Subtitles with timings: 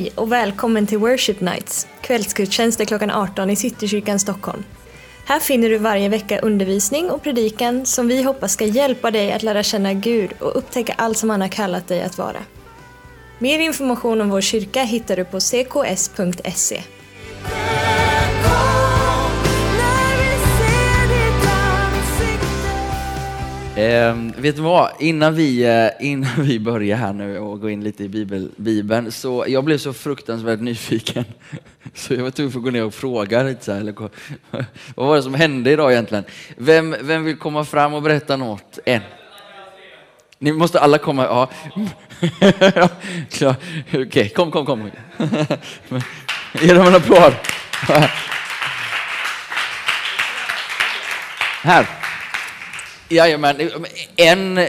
[0.00, 4.64] Hej och välkommen till Worship Nights, kvällsgudstjänster klockan 18 i Citykyrkan Stockholm.
[5.26, 9.42] Här finner du varje vecka undervisning och predikan som vi hoppas ska hjälpa dig att
[9.42, 12.38] lära känna Gud och upptäcka allt som han har kallat dig att vara.
[13.38, 16.82] Mer information om vår kyrka hittar du på cks.se.
[23.80, 27.84] Eh, vet du vad, innan vi, eh, innan vi börjar här nu och går in
[27.84, 31.24] lite i Bibel, Bibeln, så jag blev så fruktansvärt nyfiken.
[31.94, 33.92] Så jag var tvungen att gå ner och fråga lite så här, eller,
[34.94, 36.24] vad var det som hände idag egentligen?
[36.56, 38.78] Vem, vem vill komma fram och berätta något?
[38.84, 39.00] En.
[40.38, 41.50] Ni måste alla komma, ja.
[43.32, 44.90] Okej, okay, kom, kom, kom.
[46.60, 47.32] Ge dem en applåd.
[51.62, 52.09] Här.
[53.10, 53.70] Jajamän,
[54.16, 54.68] en,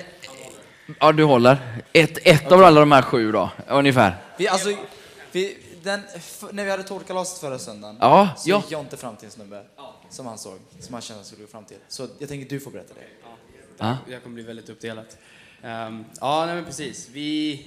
[0.99, 2.57] ja du håller, ett, ett okay.
[2.57, 4.15] av alla de här sju då, ungefär.
[4.37, 4.69] Vi, alltså,
[5.31, 6.01] vi, den,
[6.51, 8.57] när vi hade tårtkalaset förra söndagen ja, så ja.
[8.57, 9.63] gick Jonte fram till en snubbe
[10.09, 11.77] som han såg, som han kände skulle gå fram till.
[11.87, 13.29] Så jag tänker att du får berätta det.
[13.77, 13.97] Ja.
[14.07, 15.17] Det kommer bli väldigt uppdelat.
[15.63, 17.09] Um, ja, nej men precis.
[17.11, 17.65] Vi,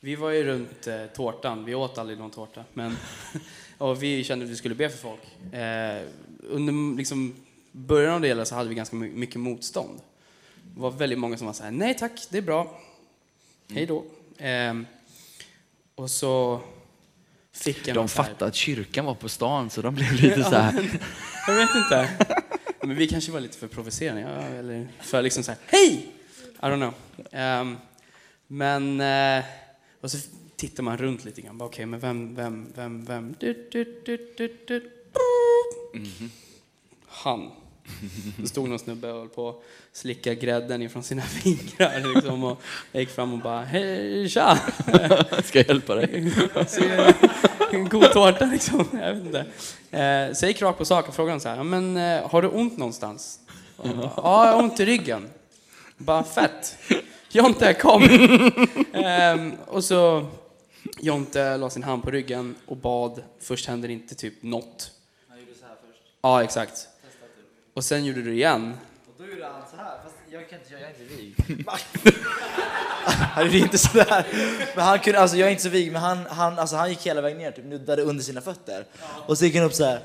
[0.00, 2.96] vi var ju runt eh, tårtan, vi åt aldrig någon tårta, men
[3.78, 5.54] och vi kände att vi skulle be för folk.
[5.54, 6.02] Eh,
[6.48, 7.34] under liksom,
[7.74, 10.00] början av det hela så hade vi ganska mycket motstånd.
[10.74, 12.80] Det var väldigt många som var så här, nej tack, det är bra,
[13.70, 14.04] hej då.
[14.44, 14.74] Eh,
[15.94, 16.60] och så
[17.52, 20.72] fick jag De fattade att kyrkan var på stan så de blev lite så här.
[21.46, 22.10] jag vet inte.
[22.82, 26.10] Men vi kanske var lite för provocerande, ja, eller för liksom så här, hej!
[26.56, 26.94] I don't know.
[27.40, 27.78] Um,
[28.46, 29.44] men, uh,
[30.00, 30.18] och så
[30.56, 31.56] tittar man runt lite grann.
[31.56, 33.34] Okej, okay, men vem, vem, vem, vem?
[33.40, 34.90] Du, du, du, du, du.
[35.94, 36.28] Mm -hmm.
[37.06, 37.50] Han.
[38.36, 42.14] Det stod någon snubbe och höll på att slicka grädden ifrån sina fingrar.
[42.14, 44.58] Liksom, och jag gick fram och bara, hej tja!
[45.44, 46.32] Ska jag hjälpa dig?
[47.72, 48.86] en god tårta liksom.
[48.92, 49.38] Jag vet inte.
[49.90, 52.48] Eh, så jag gick rakt på sak och frågade så här, men eh, har du
[52.48, 53.40] ont någonstans?
[53.82, 53.90] Ja,
[54.46, 55.30] jag har ont i ryggen.
[55.96, 56.78] Bara fett.
[57.30, 58.02] Jonte, kom!
[58.92, 60.26] ehm, och så
[61.00, 63.22] Jonte la sin hand på ryggen och bad.
[63.40, 64.90] Först hände det inte typ något.
[65.28, 66.02] Han gjorde så här först.
[66.20, 66.88] Ja, exakt.
[67.74, 68.76] Och sen gjorde du det igen.
[69.06, 71.66] Och då gjorde han så här, fast jag kan inte, jag är inte vig.
[73.06, 74.26] han gjorde inte sådär.
[74.76, 77.06] Men han kunde, alltså jag är inte så vig, men han, han, alltså han gick
[77.06, 78.84] hela vägen ner, typ nuddade under sina fötter.
[79.26, 80.00] Och så gick han upp så här.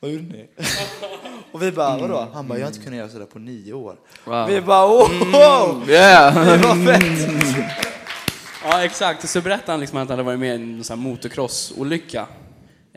[0.00, 0.48] Vad gjorde ni?
[1.52, 2.28] och vi bara, vadå?
[2.34, 3.96] Han bara, jag har inte kunnat göra sådär på nio år.
[4.24, 4.48] Wow.
[4.48, 6.34] Vi bara, oh, mm, yeah.
[6.46, 7.64] det var fett!
[8.64, 9.24] ja, exakt.
[9.24, 12.26] Och så berättade han liksom att han hade varit med i en sån motocrossolycka.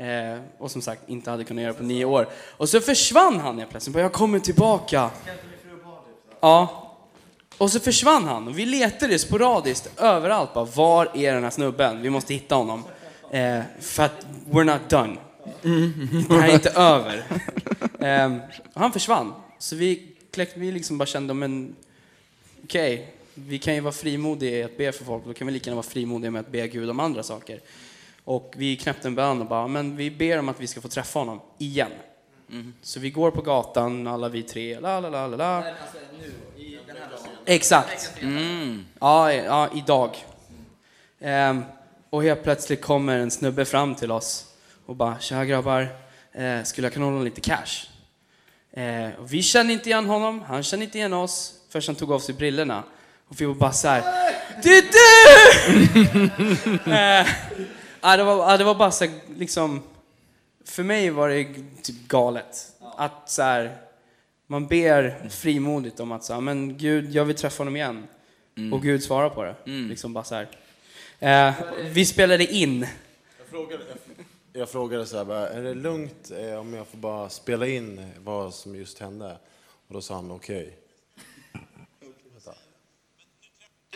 [0.02, 2.28] Eh, och som sagt inte hade kunnat göra på nio år.
[2.58, 3.96] Och så försvann han helt plötsligt.
[3.96, 5.10] Jag kommer tillbaka.
[6.40, 6.88] Ja.
[7.58, 8.48] Och så försvann han.
[8.48, 10.54] Och vi letade sporadiskt överallt.
[10.54, 12.02] Bara, var är den här snubben?
[12.02, 12.84] Vi måste hitta honom.
[13.32, 15.18] Eh, för att we're not done.
[16.28, 17.24] Det här är inte över.
[18.00, 18.38] Eh,
[18.74, 19.34] han försvann.
[19.58, 20.08] Så vi,
[20.56, 21.76] vi liksom bara kände, men
[22.64, 25.26] okej, okay, vi kan ju vara frimodiga i att be för folk.
[25.26, 27.60] Då kan vi lika gärna vara frimodiga med att be Gud om andra saker.
[28.24, 30.88] Och vi knäppte en bön och bara, men vi ber om att vi ska få
[30.88, 31.92] träffa honom igen.
[32.52, 32.74] Mm.
[32.82, 35.56] Så vi går på gatan, alla vi tre, la la la la la.
[35.58, 37.36] Alltså, nu, i den här dagen.
[37.46, 38.14] Exakt.
[38.22, 38.86] Mm.
[39.00, 40.26] Ja, ja, idag.
[41.20, 41.64] Ehm,
[42.10, 44.46] och helt plötsligt kommer en snubbe fram till oss
[44.86, 45.88] och bara, tja grabbar,
[46.32, 47.88] eh, skulle jag kunna hålla lite cash?
[48.74, 52.20] Eh, vi känner inte igen honom, han känner inte igen oss, först han tog av
[52.20, 52.84] sig brillorna.
[53.28, 54.04] Och vi var bara så här,
[54.64, 54.84] det är
[56.86, 57.26] du!
[58.04, 59.08] eh, Ja, det, var, det var bara så
[59.38, 59.82] liksom,
[60.66, 61.46] för mig var det
[61.84, 62.68] typ galet.
[62.98, 63.78] Att så här,
[64.48, 68.08] man ber frimodigt om att så här, men Gud, jag vill träffa honom igen.
[68.58, 68.74] Mm.
[68.74, 69.56] Och Gud svarar på det.
[69.66, 69.90] Mm.
[69.90, 70.48] Liksom bara så här.
[71.20, 71.54] Eh,
[71.84, 72.88] vi spelade in.
[73.38, 76.98] Jag frågade, jag, jag frågade så här, bara, är det lugnt eh, om jag får
[76.98, 79.38] bara spela in vad som just hände?
[79.88, 80.62] Och då sa han okej.
[80.62, 80.81] Okay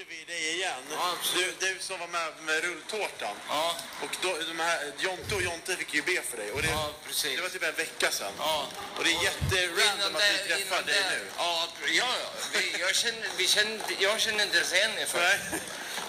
[0.03, 0.83] vi dig igen.
[0.92, 3.36] Ja, du, du som var med med rulltårtan.
[3.50, 3.77] Ja.
[4.03, 6.51] Och då, de här, Jonte och Jonte fick ju be för dig.
[6.51, 7.36] Och det, ja, precis.
[7.36, 8.33] det var typ en vecka sedan.
[8.38, 8.68] Ja.
[8.97, 11.21] Och det är jätterandom att vi träffar dig nu.
[11.38, 12.07] Ja, ja
[12.53, 15.63] vi, jag, känner, vi känner, jag känner inte ens igen er först.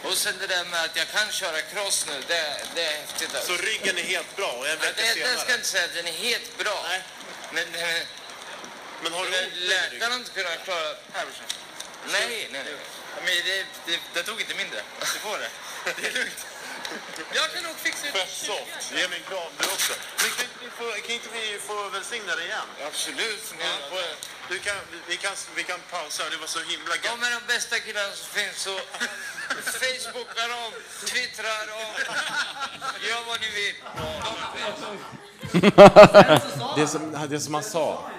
[0.04, 3.34] Och sen det där med att jag kan köra cross nu, det, det är häftigt.
[3.34, 3.56] Alltså.
[3.56, 5.32] Så ryggen är helt bra en vecka ja, det, senare?
[5.32, 6.84] Det ska jag inte säga att den är helt bra.
[6.88, 7.02] Nej.
[7.52, 7.66] Men,
[9.02, 10.94] men har du Läkaren har inte kunnat klara...
[11.12, 11.26] Här,
[12.12, 12.76] nej, nej, nej.
[13.24, 14.80] Men det, det, det tog inte mindre.
[15.00, 15.50] Du får det.
[16.00, 16.46] Det är lugnt.
[17.32, 18.12] Jag kan nog fixa det.
[18.18, 18.92] Fett soft.
[18.92, 19.92] Ge mig en kram du också.
[20.22, 22.68] Men kan inte vi få, kan inte vi få välsigna dig igen?
[22.86, 23.44] Absolut.
[23.60, 24.16] Ja, på-
[24.48, 24.76] Du kan,
[25.06, 27.22] vi, kan, vi kan pausa, det var så himla De gött.
[27.26, 28.56] är de bästa killarna som finns.
[28.62, 28.80] Så
[29.82, 30.72] Facebookar dem,
[31.06, 31.92] twittrar dem.
[33.08, 33.74] Gör vad ni vill.
[34.80, 34.98] De.
[36.76, 38.10] Det som, det som han sa.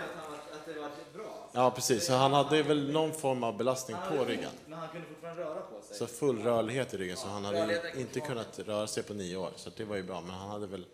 [1.58, 2.06] Ja, precis.
[2.06, 4.52] Så han hade väl någon form av belastning på ryggen.
[4.68, 5.98] Men han kunde fortfarande röra på sig.
[5.98, 9.50] Så full rörlighet i ryggen, så han hade inte kunnat röra sig på nio år.
[9.56, 10.86] Så det var ju bra, men han hade väl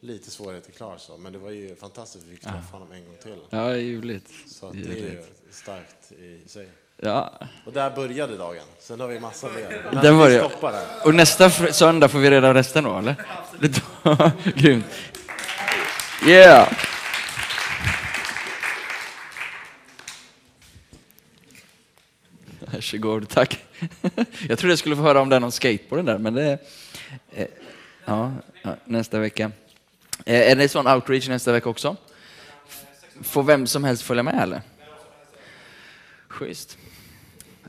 [0.00, 1.16] lite svårigheter klar så.
[1.16, 3.38] Men det var ju fantastiskt att vi fick träffa honom en gång till.
[3.50, 4.30] Ja, ljuvligt.
[4.46, 6.68] Så det är ju starkt i sig.
[6.96, 7.32] Ja.
[7.66, 8.64] Och där började dagen.
[8.78, 9.88] Sen har vi massa mer.
[9.92, 10.18] Den
[10.62, 11.04] där.
[11.04, 13.16] Och nästa söndag får vi reda resten då, eller?
[14.58, 14.86] Grymt.
[16.26, 16.72] Yeah!
[22.72, 23.64] Varsågod, tack.
[24.48, 26.58] Jag trodde jag skulle få höra om den om skateboarden där, men det...
[27.34, 27.46] eh,
[28.04, 28.32] Ja,
[28.84, 29.50] nästa vecka.
[30.24, 31.96] Eh, Är det sån outreach nästa vecka också?
[33.22, 34.60] Får vem som helst följa med eller?
[36.28, 36.78] Schysst.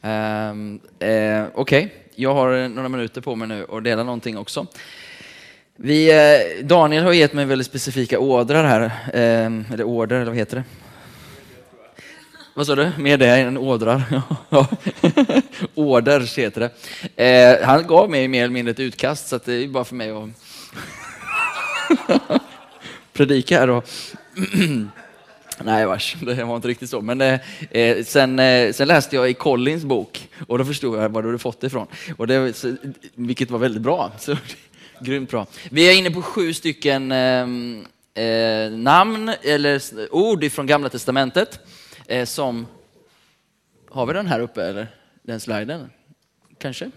[0.02, 4.68] Um, eh, Okej, jag har några minuter på mig nu och dela någonting också.
[5.76, 8.82] Vi, eh, Daniel har gett mig väldigt specifika ordrar här,
[9.14, 10.64] eh, eller order, eller vad heter det?
[12.58, 12.92] Vad sa du?
[12.98, 14.04] Mer det än ådrar?
[14.50, 14.68] Ja.
[15.76, 16.72] Orders heter
[17.16, 17.24] det.
[17.24, 19.96] Eh, han gav mig mer eller mindre ett utkast, så att det är bara för
[19.96, 20.30] mig att
[23.14, 23.70] predika här.
[23.70, 23.90] Och
[25.64, 27.02] Nej vars, det var inte riktigt så.
[27.02, 27.40] Men eh,
[27.72, 31.28] eh, sen, eh, sen läste jag i Collins bok och då förstod jag var du
[31.28, 31.88] hade fått det ifrån.
[32.18, 32.76] Och det, så,
[33.16, 34.12] vilket var väldigt bra.
[34.20, 34.38] Så,
[35.00, 35.48] grymt bra.
[35.70, 39.82] Vi är inne på sju stycken ehm, eh, namn eller
[40.12, 41.60] ord ifrån Gamla Testamentet
[42.08, 42.68] eh, som...
[43.90, 44.88] Har vi den här uppe eller?
[45.24, 45.90] Den sliden?
[46.60, 46.92] Kanske?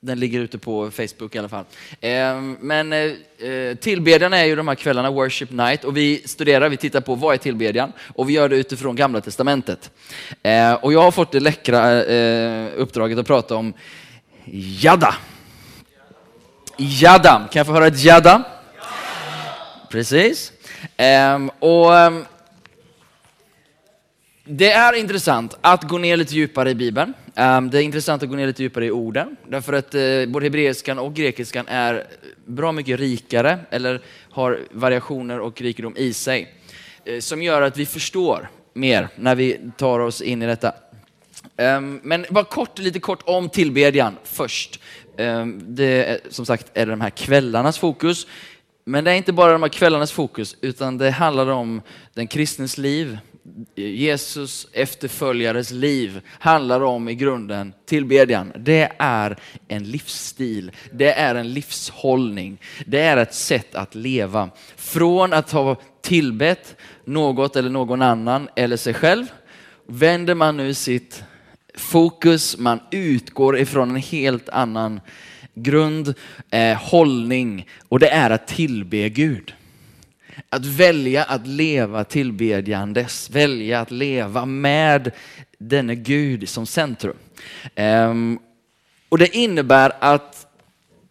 [0.00, 1.64] Den ligger ute på Facebook i alla fall.
[2.00, 6.68] Ehm, eh, Men eh, tillbedjan är ju de här kvällarna, Worship Night, och vi studerar,
[6.68, 9.90] vi tittar på vad är tillbedjan och vi gör det utifrån Gamla Testamentet.
[10.42, 13.72] Eh, Och jag har fått det läckra eh, uppdraget att prata om
[14.80, 15.14] Jada.
[16.78, 18.42] Jada, kan jag få höra ett Jada?
[19.90, 20.52] Precis.
[20.96, 22.24] Ehm, och ehm,
[24.48, 27.14] det är intressant att gå ner lite djupare i Bibeln.
[27.34, 30.46] Ehm, det är intressant att gå ner lite djupare i orden, därför att eh, både
[30.46, 32.06] hebreiskan och grekiskan är
[32.46, 34.00] bra mycket rikare, eller
[34.30, 36.54] har variationer och rikedom i sig,
[37.04, 40.74] eh, som gör att vi förstår mer när vi tar oss in i detta.
[41.56, 44.80] Ehm, men bara kort, lite kort om tillbedjan först.
[45.16, 48.26] Ehm, det är, som sagt är det de här kvällarnas fokus.
[48.84, 51.82] Men det är inte bara de här kvällarnas fokus, utan det handlar om
[52.14, 53.18] den kristnes liv.
[53.74, 58.52] Jesus efterföljares liv handlar om i grunden tillbedjan.
[58.56, 59.36] Det är
[59.68, 64.50] en livsstil, det är en livshållning, det är ett sätt att leva.
[64.76, 69.26] Från att ha tillbett något eller någon annan eller sig själv
[69.86, 71.24] vänder man nu sitt
[71.74, 75.00] fokus, man utgår ifrån en helt annan
[75.54, 76.14] grund,
[76.50, 79.54] eh, hållning och det är att tillbe Gud.
[80.48, 85.10] Att välja att leva tillbedjandes, välja att leva med
[85.58, 87.16] denne Gud som centrum.
[87.74, 88.38] Ehm,
[89.08, 90.46] och det innebär att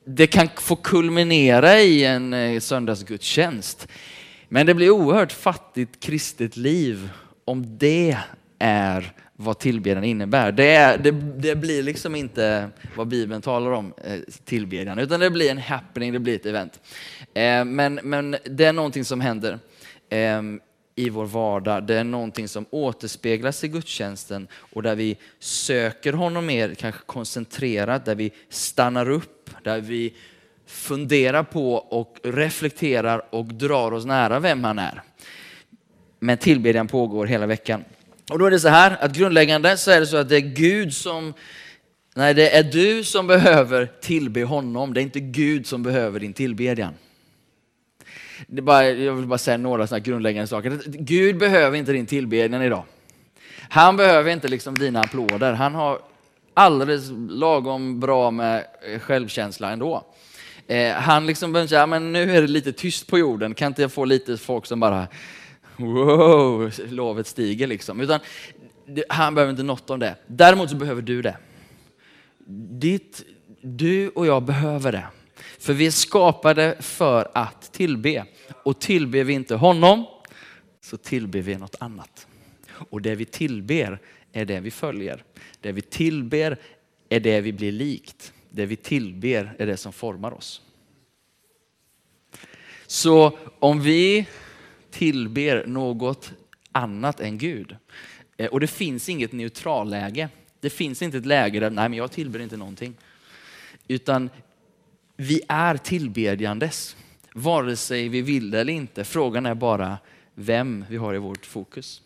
[0.05, 3.87] det kan få kulminera i en eh, söndagsgudstjänst.
[4.49, 7.09] Men det blir oerhört fattigt kristet liv
[7.45, 8.17] om det
[8.59, 10.51] är vad tillbedjan innebär.
[10.51, 15.29] Det, är, det, det blir liksom inte vad Bibeln talar om, eh, tillbedjan, utan det
[15.29, 16.79] blir en happening, det blir ett event.
[17.33, 19.59] Eh, men, men det är någonting som händer
[20.09, 20.41] eh,
[20.95, 21.83] i vår vardag.
[21.83, 28.05] Det är någonting som återspeglas i gudstjänsten och där vi söker honom mer, kanske koncentrerat,
[28.05, 30.13] där vi stannar upp, där vi
[30.65, 35.01] funderar på och reflekterar och drar oss nära vem han är.
[36.19, 37.83] Men tillbedjan pågår hela veckan.
[38.29, 40.39] Och då är det så här att grundläggande så är det så att det är
[40.39, 41.33] Gud som,
[42.15, 44.93] nej det är du som behöver tillbe honom.
[44.93, 46.93] Det är inte Gud som behöver din tillbedjan.
[48.47, 50.81] Det är bara, jag vill bara säga några sådana grundläggande saker.
[50.85, 52.83] Gud behöver inte din tillbedjan idag.
[53.69, 55.53] Han behöver inte liksom dina applåder.
[55.53, 55.99] Han har
[56.53, 58.65] alldeles lagom bra med
[59.01, 60.03] självkänsla ändå.
[60.67, 63.81] Eh, han liksom behöver säga, men nu är det lite tyst på jorden, kan inte
[63.81, 65.07] jag få lite folk som bara
[65.77, 68.01] wow, lovet stiger liksom.
[68.01, 68.19] Utan
[69.09, 70.15] han behöver inte något om det.
[70.27, 71.37] Däremot så behöver du det.
[72.79, 73.23] Ditt,
[73.61, 75.07] du och jag behöver det.
[75.59, 78.25] För vi är skapade för att tillbe.
[78.63, 80.05] Och tillber vi inte honom
[80.81, 82.27] så tillber vi något annat.
[82.89, 83.99] Och det vi tillber
[84.31, 85.23] är det vi följer.
[85.61, 86.57] Det vi tillber
[87.09, 88.33] är det vi blir likt.
[88.49, 90.61] Det vi tillber är det som formar oss.
[92.87, 94.27] Så om vi
[94.97, 96.33] tillber något
[96.71, 97.75] annat än Gud,
[98.37, 100.29] eh, och det finns inget neutralläge.
[100.59, 102.95] Det finns inte ett läge där, nej men jag tillber inte någonting.
[103.87, 104.29] Utan
[105.17, 106.95] vi är tillbedjandes,
[107.33, 109.03] vare sig vi vill det eller inte.
[109.03, 109.97] Frågan är bara
[110.35, 112.01] vem vi har i vårt fokus.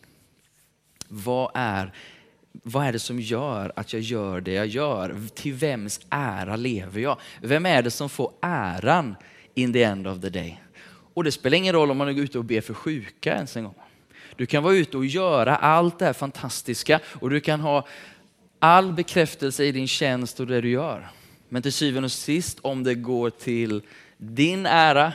[1.07, 1.93] Vad är,
[2.51, 5.15] vad är det som gör att jag gör det jag gör?
[5.33, 7.19] Till vems ära lever jag?
[7.41, 9.15] Vem är det som får äran
[9.53, 10.59] in the end of the day?
[11.13, 13.63] Och det spelar ingen roll om man är ute och ber för sjuka ens en
[13.63, 13.75] gång.
[14.35, 17.87] Du kan vara ute och göra allt det här fantastiska och du kan ha
[18.59, 21.09] all bekräftelse i din tjänst och det du gör.
[21.49, 23.81] Men till syvende och sist, om det går till
[24.17, 25.13] din ära,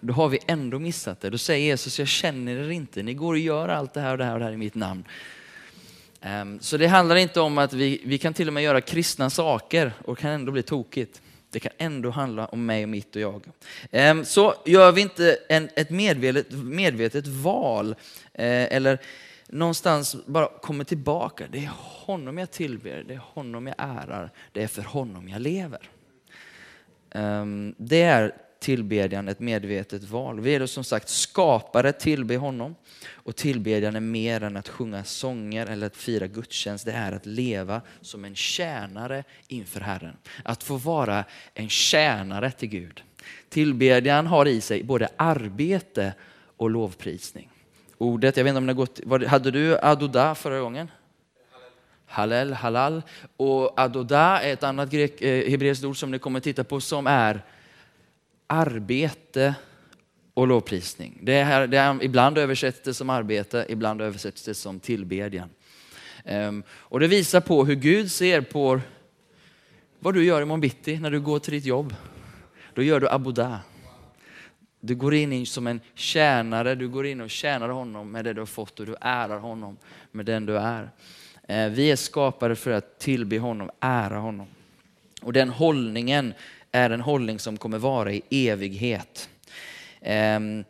[0.00, 1.30] då har vi ändå missat det.
[1.30, 3.02] Då säger Jesus, jag känner er inte.
[3.02, 4.74] Ni går och gör allt det här och det här och det här i mitt
[4.74, 5.04] namn.
[6.20, 9.30] Ehm, så det handlar inte om att vi, vi kan till och med göra kristna
[9.30, 11.22] saker och kan ändå bli tokigt.
[11.54, 13.42] Det kan ändå handla om mig och mitt och jag.
[13.90, 17.94] Ehm, så gör vi inte en, ett medvetet, medvetet val
[18.32, 18.98] eh, eller
[19.48, 21.44] någonstans bara kommer tillbaka.
[21.50, 25.40] Det är honom jag tillber, det är honom jag ärar, det är för honom jag
[25.40, 25.90] lever.
[27.10, 28.32] Ehm, det är
[28.64, 30.40] tillbedjan ett medvetet val.
[30.40, 32.74] Vi är då som sagt skapare, tillbe honom.
[33.12, 36.84] Och tillbedjan är mer än att sjunga sånger eller att fira gudstjänst.
[36.84, 40.16] Det är att leva som en tjänare inför Herren.
[40.44, 43.02] Att få vara en tjänare till Gud.
[43.48, 46.12] Tillbedjan har i sig både arbete
[46.56, 47.50] och lovprisning.
[47.98, 50.90] Ordet, jag vet inte om det gått, hade du adoda förra gången?
[52.06, 53.02] Halel, halal.
[53.36, 57.06] Och adoda är ett annat grek, eh, hebreiskt ord som ni kommer titta på som
[57.06, 57.42] är
[58.46, 59.54] arbete
[60.34, 61.18] och lovprisning.
[61.22, 65.48] Det är, det är, ibland översätts det som arbete, ibland översätts det som tillbedjan.
[66.24, 68.80] Um, och det visar på hur Gud ser på
[69.98, 71.94] vad du gör imorgon bitti när du går till ditt jobb.
[72.74, 73.60] Då gör du aboda.
[74.80, 78.40] Du går in som en tjänare, du går in och tjänar honom med det du
[78.40, 79.76] har fått och du ärar honom
[80.10, 80.90] med den du är.
[81.48, 84.46] Ehm, vi är skapade för att tillbe honom, ära honom.
[85.22, 86.34] Och den hållningen
[86.74, 89.28] är en hållning som kommer vara i evighet.
[90.00, 90.64] Ehm,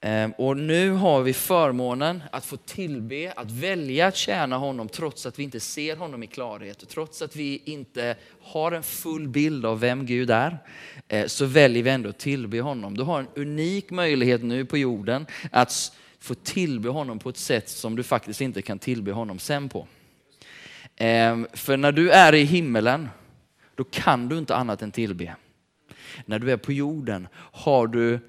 [0.00, 5.26] ehm, och nu har vi förmånen att få tillbe, att välja att tjäna honom trots
[5.26, 6.88] att vi inte ser honom i klarhet.
[6.88, 10.58] Trots att vi inte har en full bild av vem Gud är,
[11.08, 12.96] eh, så väljer vi ändå att tillbe honom.
[12.96, 17.68] Du har en unik möjlighet nu på jorden att få tillbe honom på ett sätt
[17.68, 19.86] som du faktiskt inte kan tillbe honom sen på.
[20.96, 23.08] Ehm, för när du är i himmelen
[23.74, 25.36] då kan du inte annat än tillbe.
[26.26, 28.20] När du är på jorden har du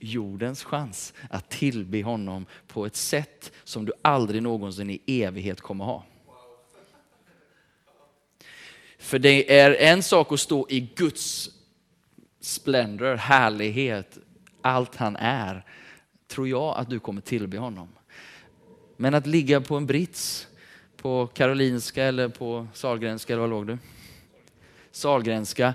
[0.00, 5.84] jordens chans att tillbe honom på ett sätt som du aldrig någonsin i evighet kommer
[5.84, 6.04] ha.
[8.98, 11.50] För det är en sak att stå i Guds
[12.40, 14.18] splendor, härlighet,
[14.62, 15.64] allt han är,
[16.26, 17.88] tror jag att du kommer tillbe honom.
[18.96, 20.48] Men att ligga på en brits
[20.96, 23.78] på Karolinska eller på Sahlgrenska, eller var låg du?
[24.98, 25.74] Salgränska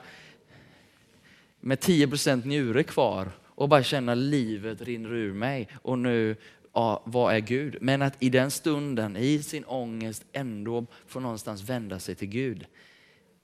[1.59, 6.35] med 10% njure kvar och bara känna livet rinner ur mig och nu,
[6.73, 7.77] ja, vad är Gud?
[7.81, 12.65] Men att i den stunden, i sin ångest ändå få någonstans vända sig till Gud.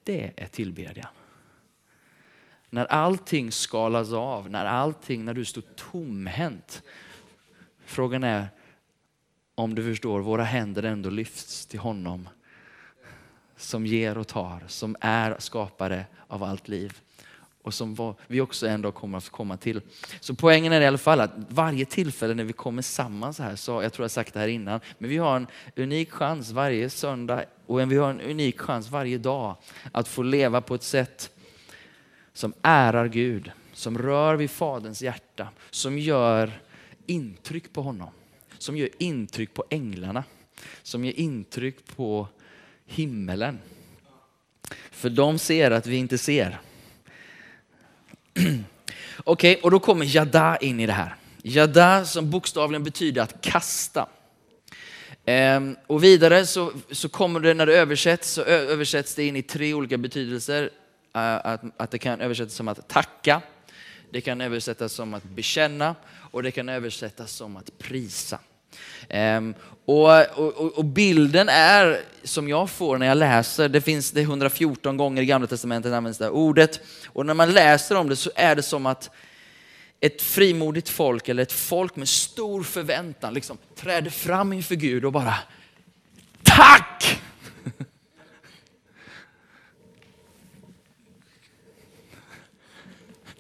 [0.04, 1.10] Det är tillbedjan.
[2.70, 6.84] När allting skalas av, när allting, när du står tomhänt.
[7.86, 8.48] Frågan är
[9.56, 12.30] om du förstår, våra händer ändå lyfts till honom
[13.60, 17.00] som ger och tar, som är skapare av allt liv
[17.62, 19.82] och som vi också ändå kommer att komma till.
[20.20, 23.56] Så poängen är i alla fall att varje tillfälle när vi kommer samman så här,
[23.56, 26.90] så, jag tror jag sagt det här innan, men vi har en unik chans varje
[26.90, 29.56] söndag och vi har en unik chans varje dag
[29.92, 31.32] att få leva på ett sätt
[32.34, 36.62] som ärar Gud, som rör vid Faderns hjärta, som gör
[37.06, 38.10] intryck på honom,
[38.58, 40.24] som gör intryck på änglarna,
[40.84, 42.28] som gör intryck på
[42.90, 43.60] himmelen.
[44.92, 46.60] För de ser att vi inte ser.
[49.24, 51.16] Okej, okay, och då kommer jada in i det här.
[51.44, 54.08] Jada som bokstavligen betyder att kasta.
[55.26, 59.42] Ehm, och vidare så, så kommer det när det översätts så översätts det in i
[59.42, 60.70] tre olika betydelser.
[61.12, 63.42] Att, att det kan översättas som att tacka,
[64.10, 65.96] det kan översättas som att bekänna
[66.32, 68.40] och det kan översättas som att prisa.
[69.10, 69.54] Ehm,
[69.86, 74.98] och, och, och, bilden är, som jag får när jag läser, det finns det 114
[74.98, 76.80] gånger i Gamla Testamentet används det här ordet.
[77.08, 79.10] Och när man läser om det så är det som att
[80.00, 85.12] ett frimodigt folk, eller ett folk med stor förväntan, liksom, träder fram inför Gud och
[85.12, 85.36] bara
[86.44, 87.22] Tack!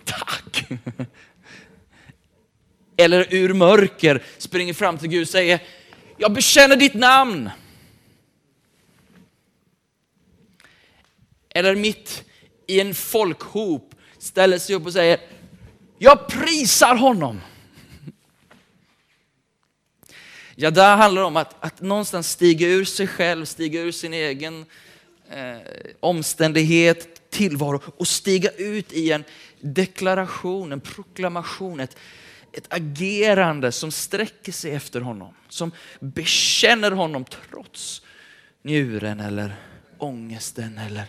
[0.05, 0.65] Tack!
[2.99, 5.59] Eller ur mörker springer fram till Gud och säger,
[6.17, 7.49] jag bekänner ditt namn.
[11.49, 12.23] Eller mitt
[12.67, 15.19] i en folkhop ställer sig upp och säger,
[15.97, 17.41] jag prisar honom.
[20.55, 24.13] Ja, där handlar det om att, att någonstans stiga ur sig själv, stiga ur sin
[24.13, 24.65] egen
[25.29, 25.57] eh,
[25.99, 29.23] omständighet, tillvaro och stiga ut i en
[29.61, 31.97] deklaration, en proklamation, ett,
[32.53, 35.33] ett agerande som sträcker sig efter honom.
[35.49, 38.01] Som bekänner honom trots
[38.63, 39.55] njuren eller
[39.97, 41.05] ångesten eller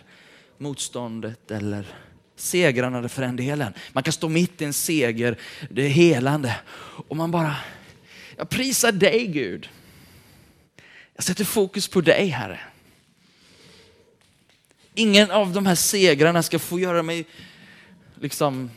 [0.57, 1.87] motståndet eller
[2.35, 3.73] segrarna för den delen.
[3.93, 5.37] Man kan stå mitt i en seger,
[5.69, 6.55] det är helande
[7.07, 7.55] och man bara,
[8.37, 9.69] jag prisar dig Gud.
[11.15, 12.59] Jag sätter fokus på dig Herre.
[14.93, 17.25] Ingen av de här segrarna ska få göra mig
[18.19, 18.71] liksom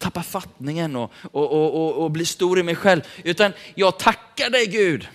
[0.00, 3.00] tappa fattningen och, och, och, och, och bli stor i mig själv.
[3.24, 5.08] Utan jag tackar dig Gud.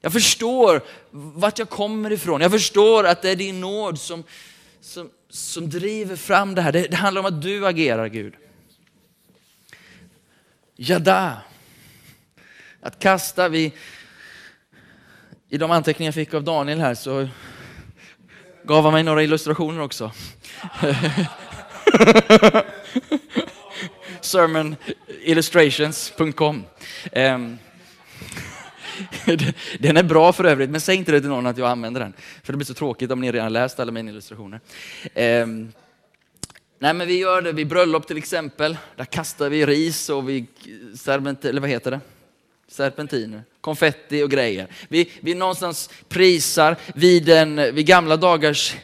[0.00, 2.40] Jag förstår vart jag kommer ifrån.
[2.40, 4.24] Jag förstår att det är din nåd som,
[4.80, 6.72] som, som driver fram det här.
[6.72, 8.34] Det, det handlar om att du agerar Gud.
[10.76, 11.36] Jada.
[12.80, 13.72] Att kasta, vi,
[15.48, 17.28] i de anteckningar jag fick av Daniel här så
[18.64, 20.12] gav han mig några illustrationer också.
[24.20, 26.64] Sermonillustrations.com um,
[27.12, 27.58] ehm,
[29.78, 32.12] Den är bra för övrigt, men säg inte det till någon att jag använder den.
[32.42, 34.60] För det blir så tråkigt om ni redan läst alla mina illustrationer.
[35.14, 35.72] Um,
[36.78, 38.76] nej men vi gör det vid bröllop till exempel.
[38.96, 40.46] Där kastar vi ris och vi
[40.94, 42.00] serpent, eller vad heter det?
[42.72, 44.68] serpentiner, konfetti och grejer.
[44.88, 48.76] Vi, vi någonstans prisar vid, en, vid gamla dagars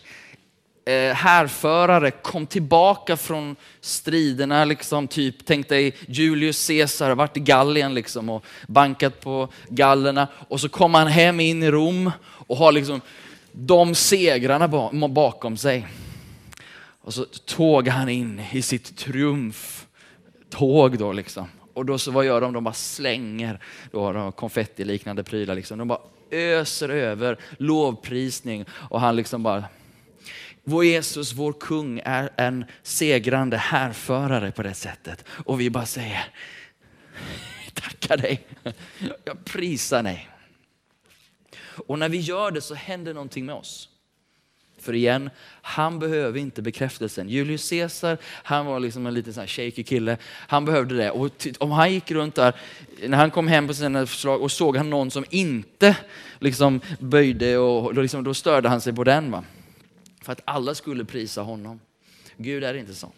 [0.88, 7.94] Eh, härförare kom tillbaka från striderna, liksom, typ, tänk dig Julius Caesar, varit i Gallien
[7.94, 12.72] liksom, och bankat på gallerna och så kom han hem in i Rom och har
[12.72, 13.00] liksom
[13.52, 14.68] de segrarna
[15.08, 15.86] bakom sig.
[17.00, 21.48] Och så tåg han in i sitt triumftåg då liksom.
[21.74, 22.52] Och då så vad gör de?
[22.52, 23.60] De bara slänger
[23.92, 25.54] då, de konfetti-liknande prylar.
[25.54, 25.78] Liksom.
[25.78, 29.64] De bara öser över lovprisning och han liksom bara
[30.68, 35.24] vår Jesus, vår kung, är en segrande härförare på det sättet.
[35.28, 36.24] Och vi bara säger,
[37.74, 38.46] tackar dig,
[39.24, 40.28] jag prisar dig.
[41.86, 43.88] Och när vi gör det så händer någonting med oss.
[44.80, 45.30] För igen,
[45.62, 47.28] han behöver inte bekräftelsen.
[47.28, 50.16] Julius Caesar, han var liksom en liten sån shaky kille.
[50.24, 51.10] Han behövde det.
[51.10, 52.54] Och om han gick runt där,
[53.06, 55.96] när han kom hem på sina förslag och såg han någon som inte
[56.38, 59.30] liksom böjde, och, liksom, då störde han sig på den.
[59.30, 59.44] Va?
[60.28, 61.80] För att alla skulle prisa honom.
[62.36, 63.12] Gud är inte så.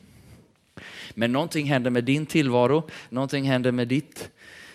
[1.14, 4.30] Men någonting händer med din tillvaro, någonting händer med ditt,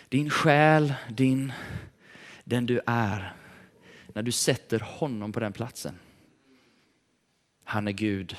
[0.10, 1.54] din själ, din,
[2.44, 3.34] den du är.
[4.08, 6.00] När du sätter honom på den platsen.
[7.64, 8.36] Han är Gud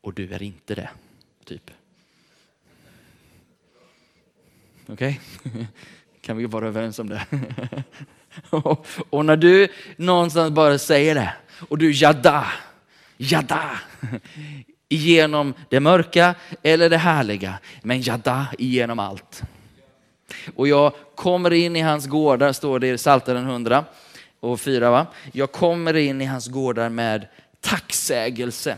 [0.00, 0.90] och du är inte det.
[1.44, 1.70] Typ.
[4.86, 5.20] Okej?
[5.44, 5.66] Okay?
[6.20, 7.26] Kan vi vara överens om det?
[9.10, 11.34] och när du någonstans bara säger det
[11.68, 12.46] och du jada,
[13.24, 13.70] jada
[14.88, 19.42] igenom det mörka eller det härliga, men jada igenom allt.
[20.54, 23.84] Och jag kommer in i hans gårdar, står det i Psaltaren 100
[24.40, 24.90] och 4.
[24.90, 25.06] Va?
[25.32, 27.26] Jag kommer in i hans gårdar med
[27.60, 28.76] tacksägelse.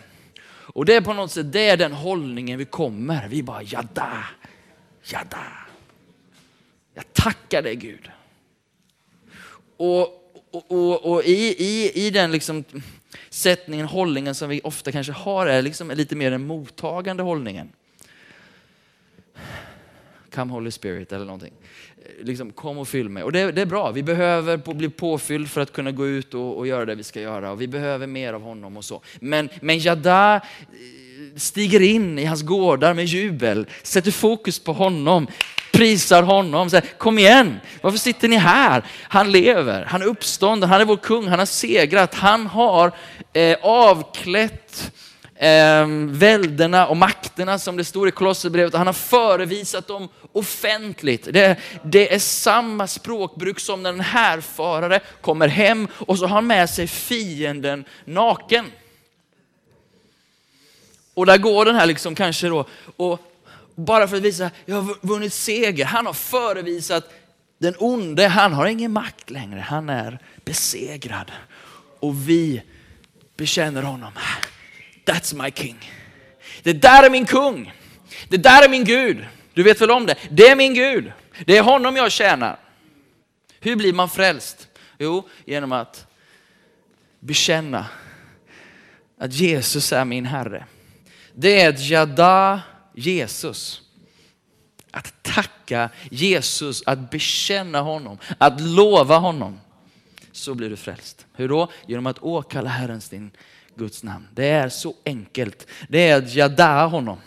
[0.48, 3.28] Och det är på något sätt det är den hållningen vi kommer.
[3.28, 4.24] Vi bara jada,
[5.04, 5.46] jada.
[6.94, 8.11] Jag tackar dig Gud.
[9.76, 10.00] Och,
[10.50, 12.64] och, och, och i, i, i den liksom
[13.31, 17.72] sättningen, hållningen som vi ofta kanske har är liksom lite mer den mottagande hållningen.
[20.35, 21.52] Come Holy Spirit eller någonting
[22.22, 23.22] liksom, kom och fyll mig.
[23.22, 26.35] Och det, det är bra, vi behöver på, bli påfylld för att kunna gå ut
[26.35, 27.50] och, och, göra det vi ska göra.
[27.50, 29.02] Och vi behöver mer av honom och så.
[29.20, 30.40] Men, men Jada eh,
[31.37, 35.26] stiger in i hans gårdar med jubel, sätter fokus på honom,
[35.76, 36.70] prisar honom.
[36.70, 38.82] Så Kom igen, varför sitter ni här?
[39.02, 42.92] Han lever, han är uppstånden, han är vår kung, han har segrat, han har
[43.32, 44.92] eh, avklätt
[45.34, 48.74] eh, välderna och makterna som det står i Kolosserbrevet.
[48.74, 51.28] Han har förevisat dem offentligt.
[51.32, 56.46] Det, det, är samma språkbruk som när en härfarare kommer hem och så har han
[56.46, 58.72] med sig fienden naken.
[61.14, 62.64] Och där går den här liksom kanske då,
[62.96, 63.20] och
[63.76, 65.84] bara för att visa, jag har vunnit seger.
[65.84, 67.12] Han har förevisat
[67.58, 69.60] den onde, han har ingen makt längre.
[69.60, 71.32] Han är besegrad.
[72.00, 72.62] Och vi
[73.36, 74.12] bekänner honom.
[75.04, 75.92] That's my king.
[76.62, 77.72] Det där är min kung.
[78.28, 79.26] Det där är min Gud.
[79.54, 80.14] Du vet väl om det?
[80.30, 81.12] Det är min Gud.
[81.46, 82.58] Det är honom jag tjänar.
[83.60, 84.68] Hur blir man frälst?
[84.98, 86.06] Jo, genom att
[87.20, 87.86] bekänna
[89.18, 90.64] att Jesus är min Herre.
[91.34, 92.62] Det är ett jada
[92.96, 93.82] Jesus.
[94.90, 99.61] Att tacka Jesus, att bekänna honom, att lova honom.
[100.32, 101.26] Så blir du frälst.
[101.32, 101.70] Hur då?
[101.87, 103.30] Genom att åkalla Herrens din
[103.74, 104.28] Guds namn.
[104.35, 105.66] Det är så enkelt.
[105.88, 107.18] Det är att jada honom.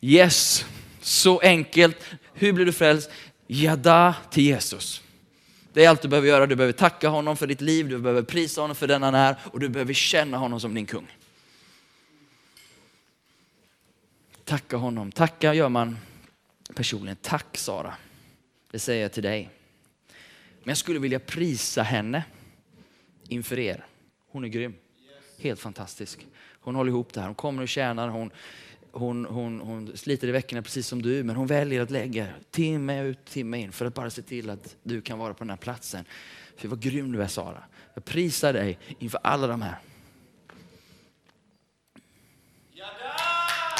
[0.00, 0.64] Yes,
[1.00, 1.96] så enkelt.
[2.34, 3.10] Hur blir du frälst?
[3.46, 5.02] Jada till Jesus.
[5.72, 6.46] Det är allt du behöver göra.
[6.46, 9.36] Du behöver tacka honom för ditt liv, du behöver prisa honom för den han är
[9.44, 11.06] och du behöver känna honom som din kung.
[14.44, 15.12] Tacka honom.
[15.12, 15.96] Tacka gör man
[16.74, 17.16] personligen.
[17.22, 17.94] Tack Sara.
[18.70, 19.50] Det säger jag till dig.
[20.58, 22.24] Men jag skulle vilja prisa henne
[23.28, 23.86] inför er.
[24.30, 24.74] Hon är grym.
[25.38, 26.26] Helt fantastisk.
[26.60, 27.26] Hon håller ihop det här.
[27.26, 28.08] Hon kommer och tjänar.
[28.08, 28.30] Hon,
[28.92, 33.02] hon, hon, hon sliter i veckorna precis som du, men hon väljer att lägga timme
[33.02, 35.56] ut, timme in för att bara se till att du kan vara på den här
[35.56, 36.04] platsen.
[36.56, 37.64] För vad grym du är Sara.
[37.94, 39.78] Jag prisar dig inför alla de här.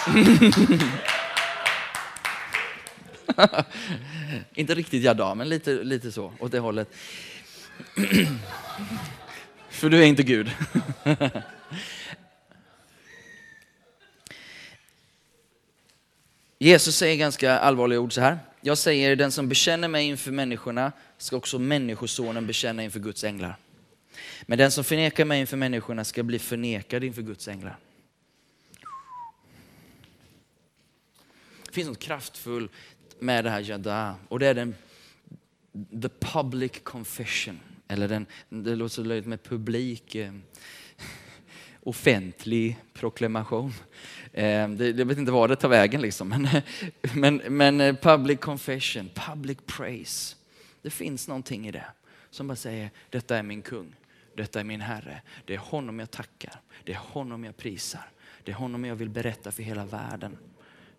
[4.54, 6.88] Inte riktigt jada, men lite, lite så, åt det hållet.
[9.70, 10.50] För du är inte Gud.
[16.58, 18.38] Jesus säger ganska allvarliga ord så här.
[18.60, 23.56] Jag säger, den som bekänner mig inför människorna ska också människosonen bekänna inför Guds änglar.
[24.42, 27.78] Men den som förnekar mig inför människorna ska bli förnekad inför Guds änglar.
[31.72, 32.72] Det finns något kraftfullt
[33.18, 34.74] med det här jada och det är den
[36.02, 37.60] the public confession.
[37.88, 40.32] Eller den, det låter så löjligt med publik, eh,
[41.82, 43.72] offentlig proklamation.
[44.32, 46.28] Eh, det, jag vet inte var det tar vägen liksom.
[46.28, 46.48] Men,
[47.14, 50.36] men, men eh, public confession, public praise.
[50.82, 51.86] Det finns någonting i det
[52.30, 53.94] som bara säger, detta är min kung,
[54.36, 55.22] detta är min herre.
[55.44, 58.08] Det är honom jag tackar, det är honom jag prisar.
[58.44, 60.38] Det är honom jag vill berätta för hela världen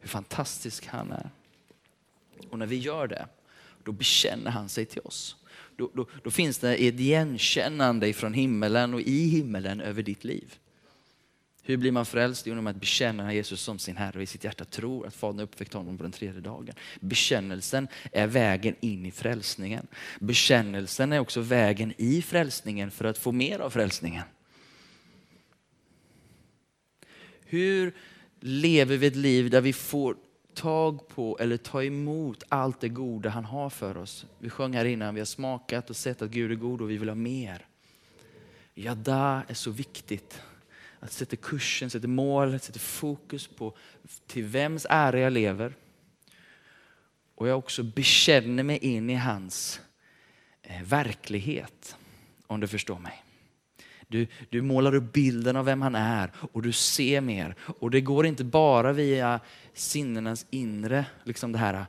[0.04, 1.30] hur fantastisk han är.
[2.50, 3.28] Och när vi gör det,
[3.84, 5.36] då bekänner han sig till oss.
[5.76, 10.56] Då, då, då finns det ett igenkännande ifrån himmelen och i himmelen över ditt liv.
[11.64, 12.48] Hur blir man frälst?
[12.48, 15.78] Genom att bekänna Jesus som sin Herre och i sitt hjärta tror att Fadern uppväckte
[15.78, 16.76] honom på den tredje dagen.
[17.00, 19.88] Bekännelsen är vägen in i frälsningen.
[20.20, 24.24] Bekännelsen är också vägen i frälsningen för att få mer av frälsningen.
[27.46, 27.94] Hur
[28.46, 30.18] lever vi ett liv där vi får
[30.54, 34.26] tag på eller ta emot allt det goda han har för oss?
[34.40, 36.98] Vi sjöng här innan, vi har smakat och sett att Gud är god och vi
[36.98, 37.66] vill ha mer.
[38.74, 40.42] Jada är så viktigt
[41.00, 43.78] att sätta kursen, sätta mål, sätta fokus på
[44.28, 45.74] till vems ära jag lever.
[47.36, 49.82] Och jag också bekänner mig in i hans
[50.62, 51.98] eh, verklighet,
[52.48, 53.24] om du förstår mig.
[54.14, 57.56] Du, du målar upp bilden av vem han är och du ser mer.
[57.80, 59.40] Och det går inte bara via
[59.74, 61.86] sinnenas inre, liksom det här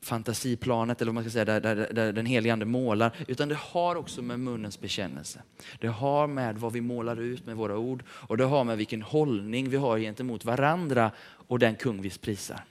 [0.00, 3.54] fantasiplanet, eller vad man ska säga, där, där, där den helige ande målar, utan det
[3.54, 5.42] har också med munnens bekännelse.
[5.80, 9.02] Det har med vad vi målar ut med våra ord och det har med vilken
[9.02, 12.64] hållning vi har gentemot varandra och den kung vi prisar.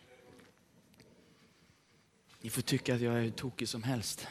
[2.41, 4.27] Ni får tycka att jag är hur tokig som helst.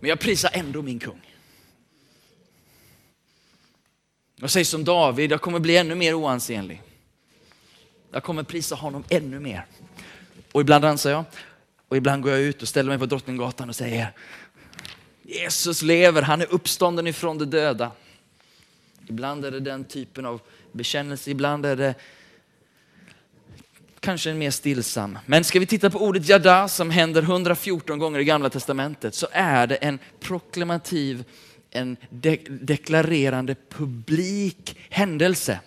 [0.00, 1.20] Men jag prisar ändå min kung.
[4.36, 6.82] Jag säger som David, jag kommer bli ännu mer oansenlig.
[8.10, 9.66] Jag kommer prisa honom ännu mer.
[10.52, 11.24] Och ibland dansar jag
[11.88, 14.12] och ibland går jag ut och ställer mig på Drottninggatan och säger
[15.22, 17.92] Jesus lever, han är uppstånden ifrån de döda.
[19.06, 20.40] Ibland är det den typen av
[20.72, 21.94] bekännelse, ibland är det
[24.00, 25.18] kanske en mer stillsam.
[25.26, 29.26] Men ska vi titta på ordet jada som händer 114 gånger i gamla testamentet så
[29.32, 31.24] är det en proklamativ,
[31.70, 35.60] en de deklarerande publik händelse.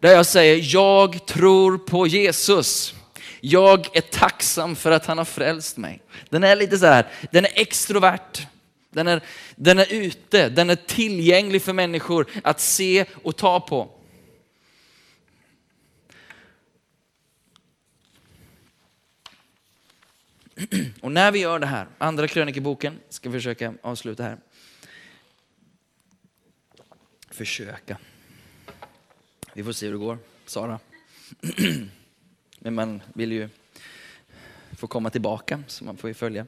[0.00, 2.94] Där jag säger, jag tror på Jesus.
[3.40, 6.02] Jag är tacksam för att han har frälst mig.
[6.28, 8.46] Den är lite så här, den är extrovert.
[8.90, 9.20] Den är,
[9.56, 13.90] den är ute, den är tillgänglig för människor att se och ta på.
[21.00, 24.38] Och när vi gör det här, andra krönikeboken, ska vi försöka avsluta här.
[27.30, 27.98] Försöka.
[29.54, 30.78] Vi får se hur det går, Sara.
[32.58, 33.48] Men man vill ju
[34.78, 36.46] få komma tillbaka, så man får ju följa.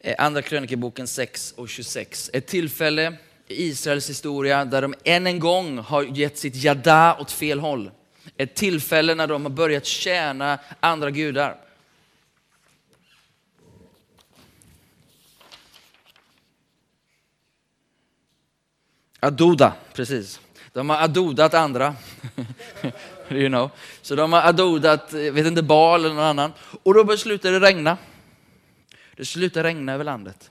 [0.00, 2.30] Eh, andra krönikeboken 6 och 26.
[2.32, 3.16] Ett tillfälle
[3.48, 7.90] i Israels historia där de än en gång har gett sitt jada åt fel håll.
[8.36, 11.63] Ett tillfälle när de har börjat tjäna andra gudar.
[19.24, 20.40] Adoda, precis.
[20.72, 21.94] De har adodat andra.
[23.30, 23.70] you know.
[24.02, 26.52] Så de har adodat, eh, vet inte, Baal eller någon annan.
[26.82, 27.98] Och då slutar det regna.
[29.16, 30.50] Det slutar regna över landet.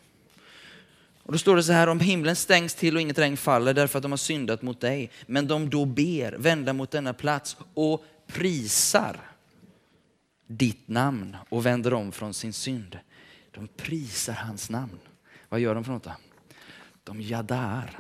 [1.24, 4.00] Och då står det så här, om himlen stängs till och inget regn faller därför
[4.00, 5.12] att de har syndat mot dig.
[5.26, 9.20] Men de då ber, vända mot denna plats och prisar
[10.48, 13.00] ditt namn och vänder om från sin synd.
[13.52, 15.00] De prisar hans namn.
[15.50, 16.12] Vad gör de för något då?
[17.04, 18.00] De jadar.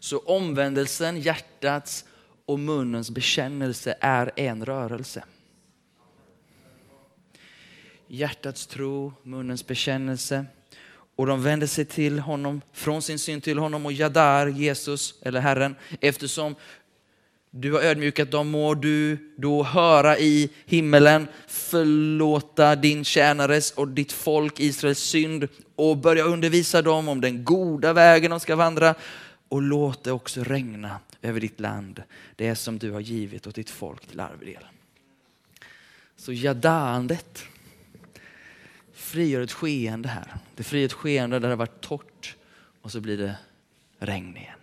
[0.00, 2.04] Så omvändelsen, hjärtats
[2.46, 5.24] och munnens bekännelse är en rörelse.
[8.06, 10.46] Hjärtats tro, munnens bekännelse.
[11.16, 15.40] Och de vänder sig till honom, från sin synd till honom och jadar Jesus, eller
[15.40, 16.54] Herren, eftersom
[17.50, 24.12] du har ödmjukat dem må du då höra i himmelen, förlåta din tjänares och ditt
[24.12, 28.94] folk Israels synd och börja undervisa dem om den goda vägen de ska vandra
[29.48, 32.02] och låt det också regna över ditt land,
[32.36, 34.64] det som du har givit åt ditt folk till arvedel.
[36.16, 37.44] Så jadandet
[38.92, 40.34] frigör ett skeende här.
[40.54, 42.36] Det frigör ett skeende där det har varit torrt
[42.82, 43.36] och så blir det
[43.98, 44.58] regn igen.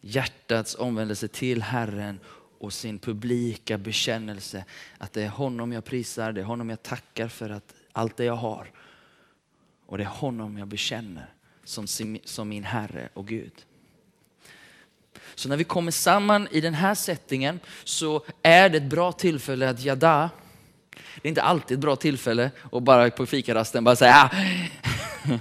[0.00, 2.20] Hjärtats omvändelse till Herren
[2.58, 4.64] och sin publika bekännelse
[4.98, 8.24] att det är honom jag prisar, det är honom jag tackar för att allt det
[8.24, 8.70] jag har.
[9.86, 11.33] Och det är honom jag bekänner
[11.64, 11.86] som,
[12.24, 13.52] som min Herre och Gud.
[15.34, 19.68] Så när vi kommer samman i den här settingen så är det ett bra tillfälle
[19.68, 20.30] att jada.
[20.90, 24.30] Det är inte alltid ett bra tillfälle att bara på fikarasten bara säga ah.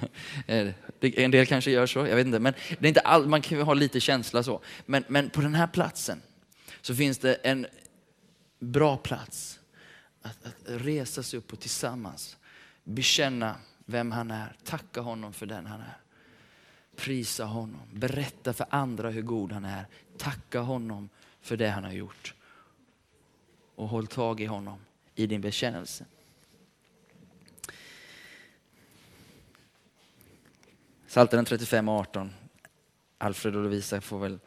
[0.99, 2.39] En del kanske gör så, jag vet inte.
[2.39, 4.61] Men det är inte all, man kan ju ha lite känsla så.
[4.85, 6.21] Men, men på den här platsen
[6.81, 7.67] så finns det en
[8.59, 9.59] bra plats
[10.21, 12.37] att, att resa sig upp och tillsammans
[12.83, 13.55] bekänna
[13.85, 15.97] vem han är, tacka honom för den han är.
[16.95, 19.85] Prisa honom, berätta för andra hur god han är,
[20.17, 21.09] tacka honom
[21.41, 22.33] för det han har gjort.
[23.75, 24.79] Och håll tag i honom
[25.15, 26.05] i din bekännelse.
[31.07, 32.33] Psaltaren 35 och 18.
[33.17, 34.39] Alfred och Lovisa får väl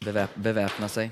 [0.00, 1.10] beväp beväpna sig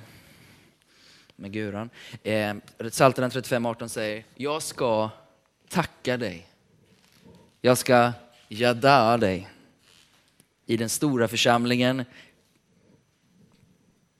[1.36, 1.90] med guran.
[2.22, 2.56] Eh,
[2.90, 5.10] Psaltaren 35 18 säger, jag ska
[5.68, 6.48] tacka dig.
[7.60, 8.12] Jag ska
[8.48, 9.48] jada dig
[10.68, 12.04] i den stora församlingen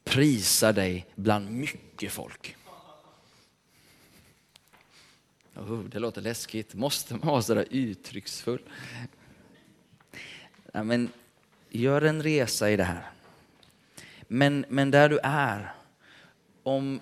[0.05, 2.57] prisar dig bland mycket folk.
[5.55, 6.75] Oh, det låter läskigt.
[6.75, 8.63] Måste man vara sådär uttrycksfull?
[10.73, 11.09] Ja, men
[11.71, 13.11] gör en resa i det här.
[14.29, 15.75] Men, men där du är,
[16.63, 17.01] om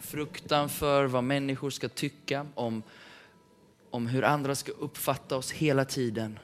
[0.00, 2.82] fruktan för vad människor ska tycka, om,
[3.90, 6.38] om hur andra ska uppfatta oss hela tiden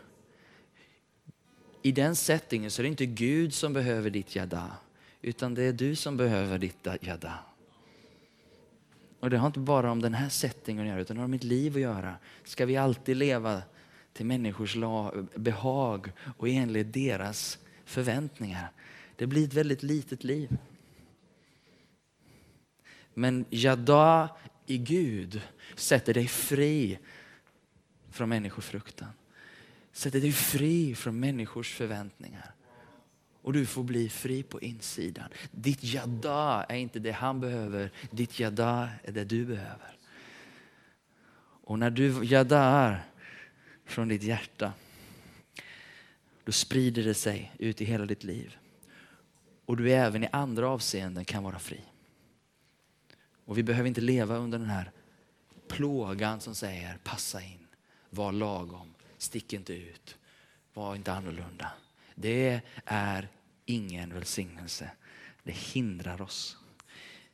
[1.86, 4.76] i den settingen så är det inte Gud som behöver ditt jada,
[5.22, 7.38] utan det är du som behöver ditt jada.
[9.20, 11.30] Och det har inte bara om den här settingen att göra, utan det har med
[11.30, 12.16] mitt liv att göra.
[12.44, 13.62] Ska vi alltid leva
[14.12, 14.76] till människors
[15.34, 18.70] behag och enligt deras förväntningar?
[19.16, 20.56] Det blir ett väldigt litet liv.
[23.14, 25.40] Men jada i Gud
[25.74, 26.98] sätter dig fri
[28.10, 29.08] från människofruktan
[29.96, 32.54] sätter dig fri från människors förväntningar.
[33.42, 35.28] Och du får bli fri på insidan.
[35.50, 39.96] Ditt jada är inte det han behöver, ditt jada är det du behöver.
[41.62, 43.04] Och när du jadar
[43.84, 44.72] från ditt hjärta,
[46.44, 48.56] då sprider det sig ut i hela ditt liv.
[49.64, 51.80] Och du även i andra avseenden kan vara fri.
[53.44, 54.90] Och vi behöver inte leva under den här
[55.68, 57.66] plågan som säger passa in,
[58.10, 60.16] var lagom, Stick inte ut.
[60.74, 61.72] Var inte annorlunda.
[62.14, 63.28] Det är
[63.64, 64.90] ingen välsignelse.
[65.42, 66.56] Det hindrar oss.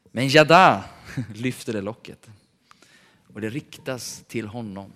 [0.04, 0.84] Men Jada
[1.34, 2.30] lyfter det locket.
[3.34, 4.92] Och det riktas till honom.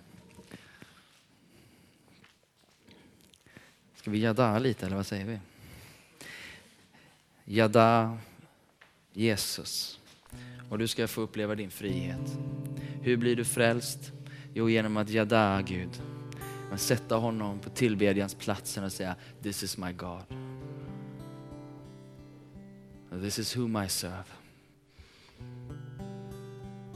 [3.95, 5.39] Ska vi jada lite eller vad säger vi?
[7.45, 8.17] Jada
[9.13, 9.99] Jesus.
[10.69, 12.37] Och du ska få uppleva din frihet.
[13.01, 14.11] Hur blir du frälst?
[14.53, 16.01] Jo, genom att jada Gud.
[16.69, 20.23] Men sätta honom på tillbedjans platsen och säga This is my God.
[23.21, 24.25] This is whom I serve.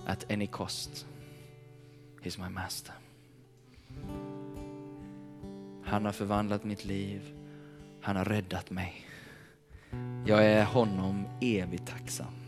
[0.05, 1.05] At any cost.
[2.23, 2.93] He's my master.
[5.83, 7.33] Han har förvandlat mitt liv.
[8.01, 9.05] Han har räddat mig.
[10.25, 12.40] Jag är honom evigt tacksam.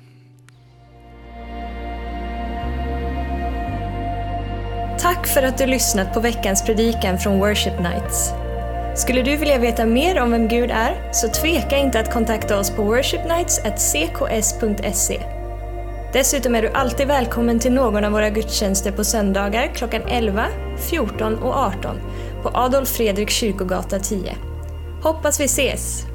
[5.03, 8.33] Tack för att du lyssnat på veckans predikan från Worship Nights.
[8.95, 12.69] Skulle du vilja veta mer om vem Gud är, så tveka inte att kontakta oss
[12.69, 15.21] på worshipnights.cks.se.
[16.13, 20.45] Dessutom är du alltid välkommen till någon av våra gudstjänster på söndagar klockan 11,
[20.89, 21.95] 14 och 18
[22.43, 24.35] på Adolf Fredrik kyrkogata 10.
[25.01, 26.12] Hoppas vi ses!